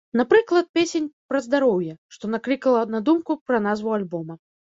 Напрыклад, 0.19 0.67
песень 0.77 1.09
пра 1.33 1.41
здароўе, 1.47 1.91
што 2.17 2.31
наклікала 2.37 2.81
на 2.97 3.03
думку 3.09 3.39
пра 3.51 3.57
назву 3.69 3.95
альбома. 4.01 4.33